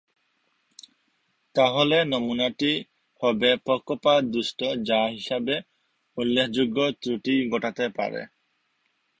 [1.55, 2.71] তাহলে নমুনাটি
[3.21, 5.55] হবে পক্ষপাতদুষ্ট যা হিসাবে
[6.17, 8.21] উল্লেখযোগ্য ত্রুটি ঘটাতে পারে।